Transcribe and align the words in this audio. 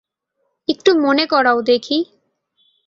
একটু 0.67 0.91
মনে 1.01 1.25
করাও 1.25 1.59
দেখি। 1.61 1.97